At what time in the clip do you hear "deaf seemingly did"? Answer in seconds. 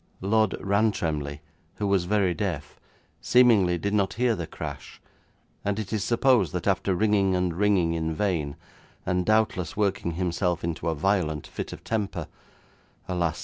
2.33-3.93